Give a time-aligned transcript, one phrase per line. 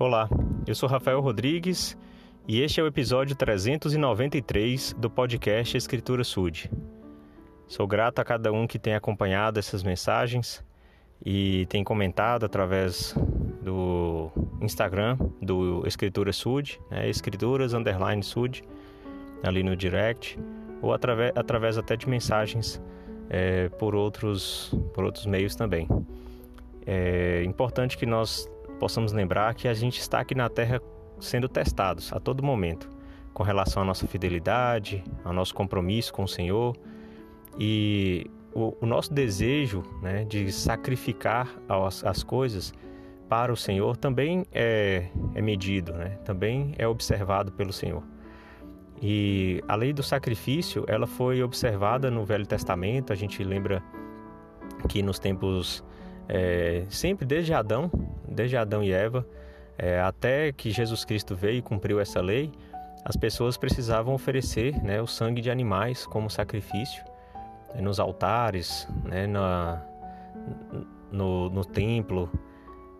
[0.00, 0.28] Olá,
[0.64, 1.98] eu sou Rafael Rodrigues
[2.46, 6.70] e este é o episódio 393 do podcast Escritura Sud.
[7.66, 10.64] Sou grato a cada um que tem acompanhado essas mensagens
[11.26, 13.12] e tem comentado através
[13.60, 14.30] do
[14.62, 18.62] Instagram do Escritura Sud, né, Escrituras Underline Sud,
[19.42, 20.38] ali no direct,
[20.80, 22.80] ou através, através até de mensagens
[23.28, 25.88] é, por, outros, por outros meios também.
[26.86, 28.48] É importante que nós
[28.78, 30.80] possamos lembrar que a gente está aqui na Terra
[31.20, 32.88] sendo testados a todo momento
[33.34, 36.76] com relação à nossa fidelidade, ao nosso compromisso com o Senhor
[37.58, 42.72] e o, o nosso desejo né, de sacrificar as, as, coisas
[43.28, 46.18] para o Senhor também é, é medido, né?
[46.24, 48.02] também é observado pelo Senhor.
[49.00, 53.12] E a lei do sacrifício ela foi observada no Velho Testamento.
[53.12, 53.82] A gente lembra
[54.88, 55.84] que nos tempos
[56.28, 57.90] é, sempre desde Adão,
[58.30, 59.26] desde Adão e Eva,
[59.76, 62.50] é, até que Jesus Cristo veio e cumpriu essa lei,
[63.04, 67.02] as pessoas precisavam oferecer né, o sangue de animais como sacrifício
[67.74, 69.82] né, nos altares, né, na,
[71.10, 72.30] no, no templo,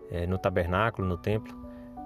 [0.09, 1.57] é, no tabernáculo, no templo,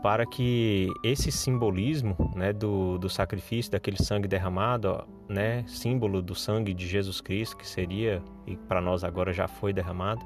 [0.02, 6.74] para que esse simbolismo né, do, do sacrifício, daquele sangue derramado, né, símbolo do sangue
[6.74, 10.26] de Jesus Cristo, que seria, e para nós agora já foi derramado,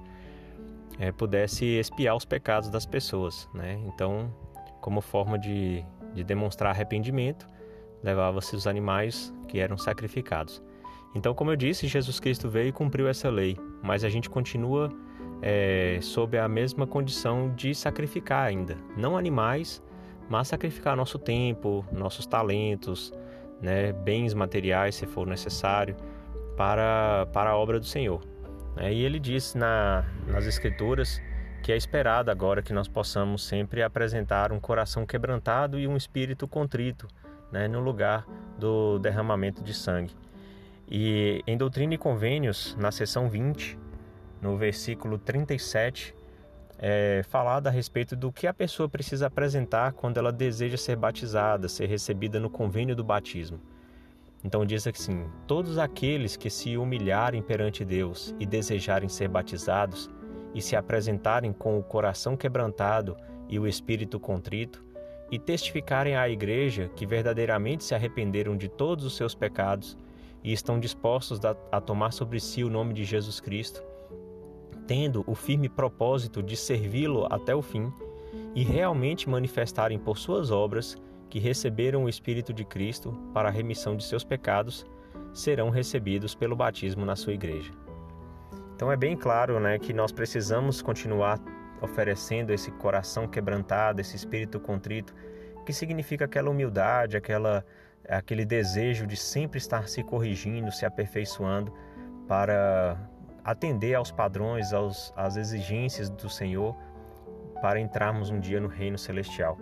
[1.00, 3.48] é, pudesse espiar os pecados das pessoas.
[3.54, 3.80] Né?
[3.88, 4.34] Então,
[4.82, 7.48] como forma de, de demonstrar arrependimento,
[8.04, 10.62] levava-se os animais que eram sacrificados.
[11.16, 14.92] Então, como eu disse, Jesus Cristo veio e cumpriu essa lei, mas a gente continua
[15.42, 19.82] é, sob a mesma condição de sacrificar ainda, não animais,
[20.30, 23.14] mas sacrificar nosso tempo, nossos talentos,
[23.62, 25.96] né, bens materiais, se for necessário,
[26.56, 28.22] para, para a obra do Senhor.
[28.78, 31.22] É, e ele diz na, nas Escrituras
[31.64, 36.48] que é esperado agora que nós possamos sempre apresentar um coração quebrantado e um espírito
[36.48, 37.08] contrito
[37.52, 38.26] né, no lugar
[38.58, 40.16] do derramamento de sangue.
[40.90, 43.78] E em Doutrina e Convênios, na seção 20,
[44.42, 46.16] no versículo 37,
[46.80, 51.68] é falado a respeito do que a pessoa precisa apresentar quando ela deseja ser batizada,
[51.68, 53.60] ser recebida no convênio do batismo.
[54.44, 60.10] Então diz assim: Todos aqueles que se humilharem perante Deus e desejarem ser batizados
[60.54, 63.16] e se apresentarem com o coração quebrantado
[63.50, 64.84] e o espírito contrito,
[65.30, 69.98] e testificarem à igreja que verdadeiramente se arrependeram de todos os seus pecados
[70.44, 71.40] e estão dispostos
[71.72, 73.84] a tomar sobre si o nome de Jesus Cristo,
[74.86, 77.92] tendo o firme propósito de servi-lo até o fim,
[78.56, 80.96] e realmente manifestarem por suas obras
[81.30, 84.86] que receberam o Espírito de Cristo para a remissão de seus pecados
[85.34, 87.72] serão recebidos pelo batismo na sua igreja.
[88.76, 91.40] Então é bem claro né, que nós precisamos continuar
[91.82, 95.14] oferecendo esse coração quebrantado, esse espírito contrito,
[95.66, 97.66] que significa aquela humildade, aquela,
[98.08, 101.74] aquele desejo de sempre estar se corrigindo, se aperfeiçoando
[102.28, 102.98] para
[103.44, 106.76] atender aos padrões, aos, às exigências do Senhor,
[107.62, 109.58] para entrarmos um dia no reino celestial.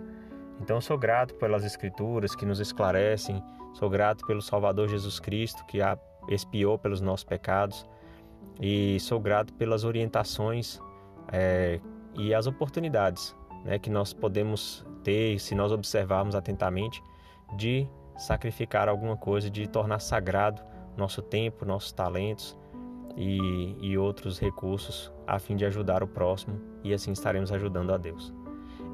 [0.60, 3.42] Então, sou grato pelas Escrituras que nos esclarecem,
[3.74, 5.80] sou grato pelo Salvador Jesus Cristo que
[6.28, 7.86] expiou pelos nossos pecados.
[8.60, 10.80] E sou grato pelas orientações
[11.30, 11.78] é,
[12.14, 17.02] e as oportunidades né, que nós podemos ter, se nós observarmos atentamente,
[17.56, 20.62] de sacrificar alguma coisa, de tornar sagrado
[20.96, 22.56] nosso tempo, nossos talentos
[23.16, 26.60] e, e outros recursos a fim de ajudar o próximo.
[26.82, 28.32] E assim estaremos ajudando a Deus.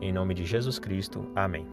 [0.03, 1.65] Em nome de Jesus Cristo, amém.